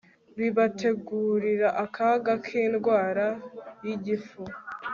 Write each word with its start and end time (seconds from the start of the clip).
bibategurira 0.37 1.69
akaga 1.83 2.33
kindwara 2.45 3.25
yigifu 3.83 4.41